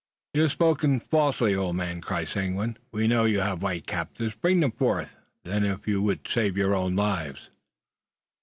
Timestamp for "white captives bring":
3.61-4.59